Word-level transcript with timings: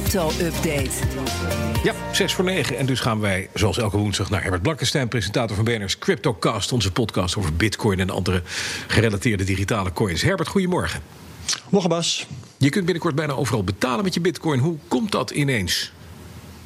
crypto-update. 0.00 0.90
Ja, 1.84 1.94
6 2.12 2.34
voor 2.34 2.44
9. 2.44 2.76
En 2.76 2.86
dus 2.86 3.00
gaan 3.00 3.20
wij, 3.20 3.48
zoals 3.54 3.78
elke 3.78 3.96
woensdag, 3.96 4.30
naar 4.30 4.42
Herbert 4.42 4.62
Blankenstein, 4.62 5.08
presentator 5.08 5.56
van 5.56 5.64
BNR's 5.64 5.98
CryptoCast, 5.98 6.72
onze 6.72 6.92
podcast 6.92 7.36
over 7.36 7.54
Bitcoin 7.54 8.00
en 8.00 8.10
andere 8.10 8.42
gerelateerde 8.86 9.44
digitale 9.44 9.92
coins. 9.92 10.22
Herbert, 10.22 10.48
goedemorgen. 10.48 11.00
Morgen, 11.70 11.90
Bas. 11.90 12.26
Je 12.56 12.68
kunt 12.70 12.84
binnenkort 12.84 13.14
bijna 13.14 13.32
overal 13.32 13.64
betalen 13.64 14.04
met 14.04 14.14
je 14.14 14.20
Bitcoin. 14.20 14.60
Hoe 14.60 14.76
komt 14.88 15.12
dat 15.12 15.30
ineens? 15.30 15.92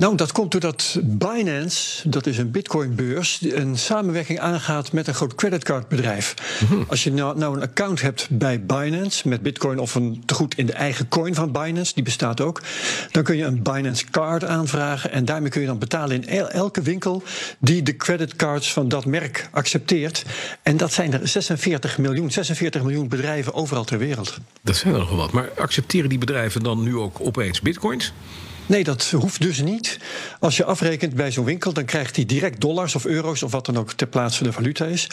Nou, 0.01 0.17
dat 0.17 0.32
komt 0.32 0.51
doordat 0.51 0.98
Binance, 1.03 2.09
dat 2.09 2.27
is 2.27 2.39
een 2.39 2.51
bitcoinbeurs, 2.51 3.41
een 3.43 3.79
samenwerking 3.79 4.39
aangaat 4.39 4.93
met 4.93 5.07
een 5.07 5.15
groot 5.15 5.34
creditcardbedrijf. 5.34 6.34
Mm 6.71 6.84
Als 6.89 7.05
je 7.05 7.12
nou, 7.12 7.39
nou, 7.39 7.57
een 7.57 7.62
account 7.62 8.01
hebt 8.01 8.27
bij 8.30 8.65
Binance 8.65 9.29
met 9.29 9.43
bitcoin 9.43 9.79
of 9.79 9.95
een 9.95 10.23
tegoed 10.27 10.55
in 10.55 10.66
de 10.66 10.73
eigen 10.73 11.09
coin 11.09 11.34
van 11.34 11.52
Binance, 11.52 11.95
die 11.95 12.02
bestaat 12.02 12.41
ook, 12.41 12.62
dan 13.11 13.23
kun 13.23 13.37
je 13.37 13.45
een 13.45 13.62
Binance 13.62 14.05
card 14.11 14.45
aanvragen 14.45 15.12
en 15.12 15.25
daarmee 15.25 15.51
kun 15.51 15.61
je 15.61 15.66
dan 15.66 15.78
betalen 15.78 16.25
in 16.25 16.48
elke 16.48 16.83
winkel 16.83 17.23
die 17.59 17.83
de 17.83 17.97
creditcards 17.97 18.73
van 18.73 18.89
dat 18.89 19.05
merk 19.05 19.48
accepteert. 19.51 20.25
En 20.62 20.77
dat 20.77 20.92
zijn 20.92 21.12
er 21.12 21.28
46 21.28 21.98
miljoen, 21.98 22.30
46 22.30 22.83
miljoen 22.83 23.09
bedrijven 23.09 23.55
overal 23.55 23.84
ter 23.84 23.98
wereld. 23.98 24.39
Dat 24.62 24.77
zijn 24.77 24.92
er 24.92 25.01
nog 25.01 25.09
wel 25.09 25.19
wat. 25.19 25.33
Maar 25.33 25.51
accepteren 25.56 26.09
die 26.09 26.19
bedrijven 26.19 26.62
dan 26.62 26.83
nu 26.83 26.97
ook 26.97 27.20
opeens 27.20 27.61
bitcoins? 27.61 28.12
Nee, 28.70 28.84
dat 28.84 29.10
hoeft 29.10 29.42
dus 29.42 29.60
niet. 29.60 29.98
Als 30.41 30.56
je 30.56 30.65
afrekent 30.65 31.15
bij 31.15 31.30
zo'n 31.30 31.45
winkel, 31.45 31.73
dan 31.73 31.84
krijgt 31.84 32.16
hij 32.16 32.24
direct 32.24 32.61
dollars 32.61 32.95
of 32.95 33.05
euro's 33.05 33.42
of 33.42 33.52
wat 33.52 33.66
dan 33.66 33.77
ook 33.78 33.92
ter 33.92 34.06
plaatse 34.06 34.45
de 34.45 34.52
valuta 34.52 34.84
is. 34.84 35.06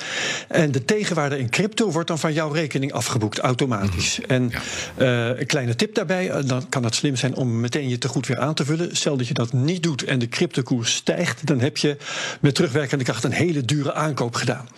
En 0.47 0.71
de 0.71 0.85
tegenwaarde 0.85 1.39
in 1.39 1.49
crypto 1.49 1.91
wordt 1.91 2.07
dan 2.07 2.19
van 2.19 2.33
jouw 2.33 2.51
rekening 2.51 2.93
afgeboekt, 2.93 3.39
automatisch. 3.39 4.19
Mhm. 4.19 4.31
En 4.31 4.51
uh, 4.97 5.39
een 5.39 5.45
kleine 5.45 5.75
tip 5.75 5.95
daarbij, 5.95 6.29
eh, 6.29 6.45
dan 6.45 6.69
kan 6.69 6.83
het 6.83 6.95
slim 6.95 7.15
zijn 7.15 7.35
om 7.35 7.59
meteen 7.59 7.89
je 7.89 7.97
tegoed 7.97 8.27
weer 8.27 8.39
aan 8.39 8.53
te 8.53 8.65
vullen. 8.65 8.95
Stel 8.95 9.17
dat 9.17 9.27
je 9.27 9.33
dat 9.33 9.53
niet 9.53 9.83
doet 9.83 10.03
en 10.03 10.19
de 10.19 10.29
cryptokoers 10.29 10.93
stijgt, 10.93 11.47
dan 11.47 11.59
heb 11.59 11.77
je 11.77 11.97
met 12.39 12.55
terugwerkende 12.55 13.03
kracht 13.03 13.23
een 13.23 13.31
hele 13.31 13.65
dure 13.65 13.93
aankoop 13.93 14.35
gedaan. 14.35 14.69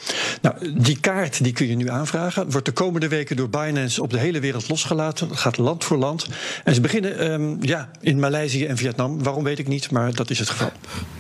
Nou, 0.41 0.81
die 0.81 0.99
kaart 0.99 1.43
die 1.43 1.53
kun 1.53 1.67
je 1.67 1.75
nu 1.75 1.89
aanvragen, 1.89 2.51
wordt 2.51 2.65
de 2.65 2.71
komende 2.71 3.07
weken 3.07 3.35
door 3.35 3.49
Binance 3.49 4.01
op 4.01 4.11
de 4.11 4.19
hele 4.19 4.39
wereld 4.39 4.69
losgelaten. 4.69 5.27
Dat 5.27 5.37
gaat 5.37 5.57
land 5.57 5.83
voor 5.83 5.97
land. 5.97 6.27
En 6.63 6.75
ze 6.75 6.81
beginnen 6.81 7.31
um, 7.31 7.57
ja, 7.61 7.89
in 8.01 8.19
Maleisië 8.19 8.67
en 8.69 8.77
Vietnam. 8.77 9.23
Waarom 9.23 9.43
weet 9.43 9.59
ik 9.59 9.67
niet, 9.67 9.91
maar 9.91 10.13
dat 10.13 10.29
is 10.29 10.39
het 10.39 10.49
geval. 10.49 10.71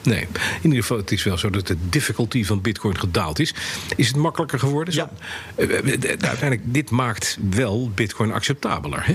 Nee, 0.03 0.27
in 0.61 0.63
ieder 0.63 0.81
geval, 0.81 0.97
het 0.97 1.11
is 1.11 1.23
wel 1.23 1.37
zo 1.37 1.49
dat 1.49 1.67
de 1.67 1.77
difficulty 1.89 2.45
van 2.45 2.61
Bitcoin 2.61 2.99
gedaald 2.99 3.39
is. 3.39 3.53
Is 3.95 4.07
het 4.07 4.15
makkelijker 4.15 4.59
geworden? 4.59 4.93
Ja. 4.93 5.09
Uh, 5.55 5.69
uiteindelijk, 6.07 6.61
dit 6.63 6.89
maakt 6.89 7.37
wel 7.49 7.91
Bitcoin 7.95 8.31
acceptabeler, 8.31 9.05
hè? 9.05 9.13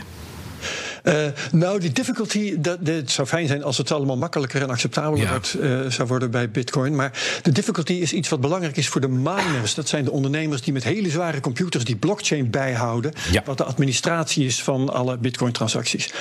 Uh, 1.04 1.26
nou, 1.52 1.80
die 1.80 1.92
difficulty, 1.92 2.54
dat, 2.58 2.78
het 2.82 3.10
zou 3.10 3.28
fijn 3.28 3.46
zijn 3.46 3.62
als 3.62 3.78
het 3.78 3.92
allemaal 3.92 4.16
makkelijker 4.16 4.62
en 4.62 4.70
acceptabeler 4.70 5.28
wordt, 5.28 5.56
uh, 5.60 5.80
zou 5.88 6.08
worden 6.08 6.30
bij 6.30 6.50
Bitcoin. 6.50 6.94
Maar 6.94 7.38
de 7.42 7.52
difficulty 7.52 7.92
is 7.92 8.12
iets 8.12 8.28
wat 8.28 8.40
belangrijk 8.40 8.76
is 8.76 8.88
voor 8.88 9.00
de 9.00 9.08
miners. 9.08 9.74
Dat 9.74 9.88
zijn 9.88 10.04
de 10.04 10.10
ondernemers 10.10 10.62
die 10.62 10.72
met 10.72 10.84
hele 10.84 11.10
zware 11.10 11.40
computers 11.40 11.84
die 11.84 11.96
blockchain 11.96 12.50
bijhouden. 12.50 13.12
Ja. 13.32 13.42
Wat 13.44 13.58
de 13.58 13.64
administratie 13.64 14.46
is 14.46 14.62
van 14.62 14.92
alle 14.92 15.16
Bitcoin-transacties. 15.16 16.12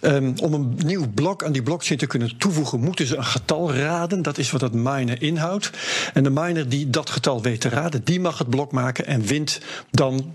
Um, 0.00 0.34
om 0.42 0.54
een 0.54 0.78
nieuw 0.84 1.06
blok 1.14 1.44
aan 1.44 1.52
die 1.52 1.62
blockchain 1.62 1.98
te 1.98 2.06
kunnen 2.06 2.36
toevoegen, 2.38 2.80
moeten 2.80 3.06
ze 3.06 3.16
een 3.16 3.24
getal 3.24 3.74
raden. 3.74 4.22
Dat 4.22 4.38
is 4.38 4.50
wat 4.50 4.60
het 4.60 4.72
minen 4.72 5.20
inhoudt. 5.20 5.70
En 6.12 6.22
de 6.22 6.30
miner 6.30 6.68
die 6.68 6.90
dat 6.90 7.10
getal 7.10 7.42
weet 7.42 7.60
te 7.60 7.68
raden, 7.68 8.00
die 8.04 8.20
mag 8.20 8.38
het 8.38 8.50
blok 8.50 8.72
maken 8.72 9.06
en 9.06 9.22
wint 9.22 9.60
dan 9.90 10.34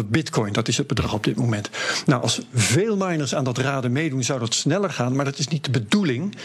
12,5 0.00 0.06
bitcoin. 0.06 0.52
Dat 0.52 0.68
is 0.68 0.76
het 0.76 0.86
bedrag 0.86 1.12
op 1.12 1.24
dit 1.24 1.36
moment. 1.36 1.70
Nou, 2.06 2.22
als 2.22 2.40
veel 2.54 2.96
miners 2.96 3.34
aan 3.34 3.44
dat 3.44 3.58
raden 3.58 3.92
meedoen, 3.92 4.24
zou 4.24 4.38
dat 4.38 4.54
sneller 4.54 4.90
gaan. 4.90 5.16
Maar 5.16 5.24
dat 5.24 5.38
is 5.38 5.48
niet 5.48 5.64
de 5.64 5.70
bedoeling. 5.70 6.36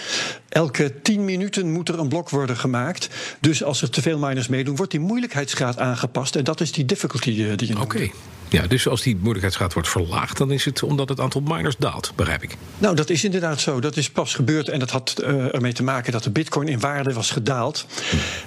Elke 0.49 1.01
10 1.01 1.25
minuten 1.25 1.71
moet 1.71 1.89
er 1.89 1.99
een 1.99 2.07
blok 2.07 2.29
worden 2.29 2.57
gemaakt. 2.57 3.09
Dus 3.39 3.63
als 3.63 3.81
er 3.81 3.89
te 3.89 4.01
veel 4.01 4.17
miners 4.17 4.47
meedoen, 4.47 4.75
wordt 4.75 4.91
die 4.91 4.99
moeilijkheidsgraad 4.99 5.79
aangepast. 5.79 6.35
En 6.35 6.43
dat 6.43 6.61
is 6.61 6.71
die 6.71 6.85
difficulty 6.85 7.29
eh, 7.29 7.57
die 7.57 7.67
je 7.67 7.81
Oké. 7.81 8.09
Ja, 8.49 8.67
dus 8.67 8.87
als 8.87 9.01
die 9.01 9.15
moeilijkheidsgraad 9.15 9.73
wordt 9.73 9.89
verlaagd, 9.89 10.37
dan 10.37 10.51
is 10.51 10.65
het 10.65 10.83
omdat 10.83 11.09
het 11.09 11.19
aantal 11.19 11.41
miners 11.41 11.75
daalt, 11.77 12.11
begrijp 12.15 12.43
ik. 12.43 12.57
Nou, 12.77 12.95
dat 12.95 13.09
is 13.09 13.23
inderdaad 13.23 13.59
zo. 13.59 13.79
Dat 13.79 13.97
is 13.97 14.09
pas 14.09 14.35
gebeurd 14.35 14.69
en 14.69 14.79
dat 14.79 14.89
had 14.89 15.15
uh, 15.21 15.55
ermee 15.55 15.73
te 15.73 15.83
maken 15.83 16.11
dat 16.11 16.23
de 16.23 16.29
bitcoin 16.29 16.67
in 16.67 16.79
waarde 16.79 17.13
was 17.13 17.31
gedaald. 17.31 17.85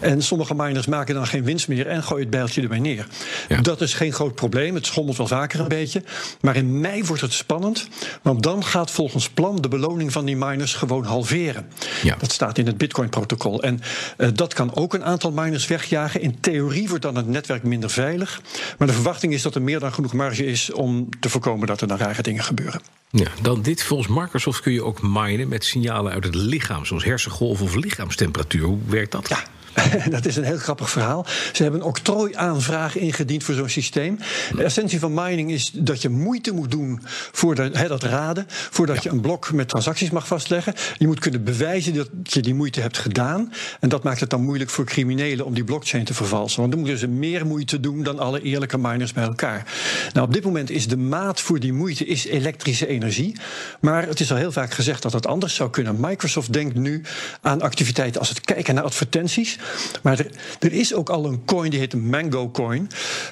En 0.01 0.23
sommige 0.23 0.55
miners 0.55 0.87
maken 0.87 1.15
dan 1.15 1.27
geen 1.27 1.45
winst 1.45 1.69
meer 1.69 1.87
en 1.87 2.03
gooien 2.03 2.23
het 2.23 2.31
bijltje 2.31 2.62
erbij 2.62 2.79
neer. 2.79 3.07
Ja. 3.49 3.61
Dat 3.61 3.81
is 3.81 3.95
geen 3.95 4.12
groot 4.12 4.34
probleem. 4.34 4.75
Het 4.75 4.87
schommelt 4.87 5.17
wel 5.17 5.27
vaker 5.27 5.61
een 5.61 5.69
beetje. 5.69 6.03
Maar 6.41 6.57
in 6.57 6.81
mei 6.81 7.05
wordt 7.05 7.23
het 7.23 7.33
spannend, 7.33 7.89
want 8.23 8.43
dan 8.43 8.65
gaat 8.65 8.91
volgens 8.91 9.28
plan 9.28 9.57
de 9.57 9.69
beloning 9.69 10.13
van 10.13 10.25
die 10.25 10.37
miners 10.37 10.75
gewoon 10.75 11.05
halveren. 11.05 11.67
Ja. 12.03 12.17
Dat 12.19 12.33
staat 12.33 12.59
in 12.59 12.67
het 12.67 12.78
Bitcoin-protocol. 12.78 13.63
En 13.63 13.81
uh, 14.19 14.28
dat 14.34 14.55
kan 14.55 14.75
ook 14.75 14.95
een 14.95 15.05
aantal 15.05 15.33
miners 15.33 15.67
wegjagen. 15.67 16.21
In 16.21 16.41
theorie 16.41 16.89
wordt 16.89 17.03
dan 17.03 17.17
het 17.17 17.28
netwerk 17.28 17.63
minder 17.63 17.91
veilig. 17.91 18.41
Maar 18.78 18.87
de 18.87 18.95
verwachting 18.95 19.33
is 19.33 19.43
dat 19.43 19.55
er 19.55 19.63
meer 19.63 19.81
dan 19.81 19.93
genoeg 19.97 20.12
marge 20.12 20.47
is 20.47 20.73
om 20.73 21.09
te 21.21 21.29
voorkomen 21.29 21.67
dat 21.67 21.81
er 21.81 21.89
dan 21.89 21.97
rare 21.97 22.23
dingen 22.23 22.45
gebeuren. 22.45 22.81
Ja, 23.11 23.29
dan 23.43 23.62
dit. 23.62 23.83
Volgens 23.83 24.09
Microsoft 24.09 24.61
kun 24.61 24.73
je 24.73 24.83
ook 24.83 25.03
minen 25.03 25.49
met 25.49 25.65
signalen 25.65 26.12
uit 26.12 26.25
het 26.25 26.34
lichaam, 26.34 26.84
zoals 26.84 27.05
hersengolf 27.05 27.62
of 27.62 27.75
lichaamstemperatuur. 27.75 28.65
Hoe 28.65 28.79
werkt 28.87 29.12
dat? 29.12 29.29
Ja. 29.29 29.45
dat 30.10 30.26
is 30.26 30.37
een 30.37 30.44
heel 30.44 30.59
grappig 30.59 30.91
verhaal. 30.91 31.26
Ze 31.53 31.62
hebben 31.62 31.81
een 31.81 31.87
octrooiaanvraag 31.87 32.97
ingediend 32.97 33.44
voor 33.44 33.54
zo'n 33.54 33.69
systeem. 33.69 34.19
De 34.56 34.64
essentie 34.64 34.98
van 34.98 35.14
mining 35.14 35.50
is 35.50 35.70
dat 35.75 36.03
je 36.03 36.09
moeite 36.09 36.53
moet 36.53 36.70
doen 36.70 37.00
voor 37.32 37.54
de, 37.54 37.70
he, 37.72 37.88
dat 37.88 38.03
raden, 38.03 38.47
voordat 38.48 38.97
ja. 38.97 39.03
je 39.03 39.10
een 39.10 39.20
blok 39.20 39.53
met 39.53 39.69
transacties 39.69 40.10
mag 40.10 40.26
vastleggen. 40.26 40.75
Je 40.98 41.06
moet 41.06 41.19
kunnen 41.19 41.44
bewijzen 41.44 41.94
dat 41.94 42.09
je 42.22 42.41
die 42.41 42.54
moeite 42.54 42.81
hebt 42.81 42.98
gedaan. 42.98 43.53
En 43.81 43.88
dat 43.88 44.03
maakt 44.03 44.20
het 44.20 44.31
dan 44.31 44.42
moeilijk 44.42 44.70
voor 44.70 44.84
criminelen 44.84 45.47
om 45.47 45.54
die 45.54 45.65
blockchain 45.65 46.04
te 46.04 46.15
vervalsen. 46.15 46.60
Want 46.60 46.72
dan 46.72 46.81
moeten 46.81 46.98
ze 46.98 47.09
meer 47.09 47.47
moeite 47.47 47.81
doen 47.81 48.03
dan 48.03 48.19
alle 48.19 48.42
eerlijke 48.42 48.78
miners 48.78 49.12
bij 49.12 49.25
elkaar. 49.25 49.72
Nou, 50.12 50.26
op 50.26 50.32
dit 50.32 50.44
moment 50.44 50.70
is 50.70 50.88
de 50.88 50.97
maat 50.97 51.41
voor 51.41 51.60
die 51.60 51.72
moeite 51.72 52.06
is 52.06 52.26
elektrische 52.26 52.86
energie. 52.86 53.36
Maar 53.81 54.06
het 54.06 54.20
is 54.20 54.31
al 54.31 54.36
heel 54.36 54.53
vaak 54.53 54.72
gezegd 54.72 55.03
dat 55.03 55.12
het 55.12 55.26
anders 55.26 55.54
zou 55.54 55.70
kunnen. 55.70 55.97
Microsoft 56.00 56.53
denkt 56.53 56.75
nu 56.75 57.03
aan 57.41 57.62
activiteiten 57.62 58.20
als 58.20 58.28
het 58.28 58.41
kijken 58.41 58.75
naar 58.75 58.84
advertenties. 58.84 59.59
Maar 60.03 60.19
er, 60.19 60.31
er, 60.59 60.72
is 60.72 60.94
ook 60.94 61.10
al 61.10 61.25
een 61.25 61.44
coin 61.44 61.71
die 61.71 61.78
heet 61.78 61.93
een 61.93 62.09
Mango 62.09 62.50
Coin. 62.50 62.88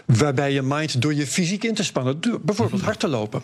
Waarbij 0.06 0.52
je 0.52 0.62
mindt 0.62 1.00
door 1.00 1.14
je 1.14 1.26
fysiek 1.26 1.64
in 1.64 1.74
te 1.74 1.84
spannen. 1.84 2.20
Door 2.20 2.40
bijvoorbeeld 2.40 2.82
hard 2.82 3.00
te 3.00 3.08
lopen. 3.08 3.42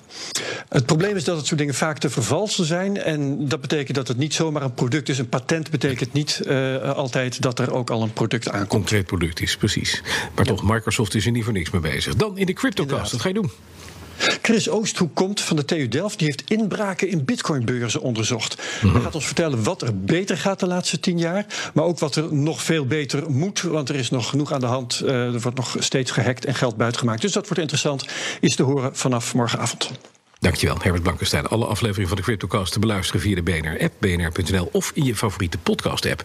Het 0.68 0.86
probleem 0.86 1.16
is 1.16 1.24
dat 1.24 1.36
het 1.36 1.46
soort 1.46 1.58
dingen 1.58 1.74
vaak 1.74 1.98
te 1.98 2.10
vervalsen 2.10 2.64
zijn. 2.64 2.96
En 2.96 3.48
dat 3.48 3.60
betekent 3.60 3.96
dat 3.96 4.08
het 4.08 4.16
niet 4.16 4.34
zomaar 4.34 4.62
een 4.62 4.74
product 4.74 5.08
is. 5.08 5.18
Een 5.18 5.28
patent 5.28 5.70
betekent 5.70 6.12
niet 6.12 6.40
uh, 6.46 6.92
altijd 6.92 7.42
dat 7.42 7.58
er 7.58 7.72
ook 7.72 7.90
al 7.90 8.02
een 8.02 8.12
product 8.12 8.48
aankomt. 8.48 8.68
Concreet 8.68 9.06
product 9.06 9.40
is, 9.40 9.56
precies. 9.56 10.02
Maar 10.34 10.44
ja. 10.44 10.50
toch, 10.50 10.62
Microsoft 10.62 11.14
is 11.14 11.26
er 11.26 11.32
niet 11.32 11.44
voor 11.44 11.52
niks 11.52 11.70
mee 11.70 11.80
bezig. 11.80 12.16
Dan 12.16 12.38
in 12.38 12.46
de 12.46 12.52
CryptoCast, 12.52 13.12
wat 13.12 13.20
ga 13.20 13.28
je 13.28 13.34
doen? 13.34 13.50
Chris 14.42 14.68
Oosthoek 14.68 15.14
komt 15.14 15.40
van 15.40 15.56
de 15.56 15.64
TU 15.64 15.88
Delft. 15.88 16.18
Die 16.18 16.26
heeft 16.26 16.50
inbraken 16.50 17.08
in 17.08 17.24
bitcoinbeurzen 17.24 18.00
onderzocht. 18.00 18.56
Mm 18.56 18.62
-hmm. 18.80 18.92
Hij 18.92 19.02
gaat 19.02 19.14
ons 19.14 19.26
vertellen 19.26 19.62
wat 19.62 19.82
er 19.82 20.00
beter 20.00 20.36
gaat 20.36 20.60
de 20.60 20.66
laatste 20.66 21.00
tien 21.00 21.18
jaar. 21.18 21.46
Maar 21.74 21.84
ook 21.84 21.98
wat 21.98 22.16
er 22.16 22.34
nog 22.34 22.62
veel 22.62 22.86
beter 22.86 23.30
moet. 23.30 23.62
Want 23.62 23.88
er 23.88 23.94
is 23.94 24.10
nog 24.10 24.28
genoeg 24.28 24.52
aan 24.52 24.60
de 24.60 24.66
hand. 24.66 25.00
Uh, 25.04 25.34
er 25.34 25.40
wordt 25.40 25.56
nog 25.56 25.76
steeds 25.78 26.10
gehackt 26.10 26.44
en 26.44 26.54
geld 26.54 26.76
buitengemaakt. 26.76 27.22
Dus 27.22 27.32
dat 27.32 27.44
wordt 27.44 27.60
interessant. 27.60 28.06
Is 28.40 28.56
te 28.56 28.62
horen 28.62 28.96
vanaf 28.96 29.34
morgenavond. 29.34 29.90
Dankjewel, 30.40 30.76
Herbert 30.80 31.02
Blankenstein. 31.02 31.46
Alle 31.46 31.64
afleveringen 31.64 32.08
van 32.08 32.16
de 32.16 32.22
CryptoCast 32.22 32.72
te 32.72 32.78
beluisteren 32.78 33.20
via 33.20 33.34
de 33.34 33.42
BNR-app, 33.42 33.92
bnr.nl 33.98 34.68
of 34.72 34.90
in 34.94 35.04
je 35.04 35.16
favoriete 35.16 35.58
podcast-app. 35.58 36.18